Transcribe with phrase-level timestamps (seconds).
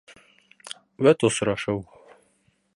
[1.07, 1.85] Вәт, осрашыу...